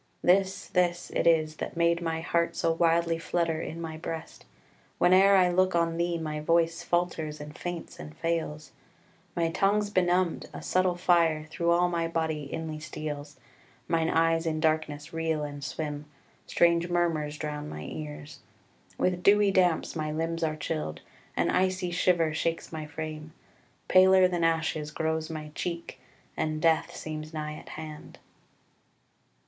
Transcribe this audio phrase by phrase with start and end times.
[0.23, 4.45] This, this it is that made my heart So wildly flutter in my breast;
[4.99, 8.71] Whene'er I look on thee, my voice Falters, and faints, and fails;
[9.35, 13.39] My tongue's benumbed; a subtle fire Through all my body inly steals;
[13.87, 16.05] Mine eyes in darkness reel and swim;
[16.47, 18.39] Strange murmurs drown my ears;
[18.97, 21.01] With dewy damps my limbs are chilled;
[21.37, 23.33] An icy shiver shakes my frame;
[23.87, 25.99] Paler than ashes grows my cheek;
[26.35, 28.17] And Death seems nigh at hand."